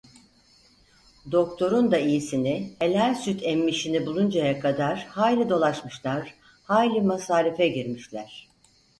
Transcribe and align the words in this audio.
Doktorun 1.31 1.91
da 1.91 1.97
iyisini, 1.97 2.73
helal 2.79 3.15
süt 3.15 3.43
emmişini 3.43 4.05
buluncaya 4.05 4.59
kadar 4.59 5.05
hayli 5.05 5.49
dolaşmışlar, 5.49 6.35
hayli 6.63 7.01
masarife 7.01 7.67
girmişler. 7.67 8.47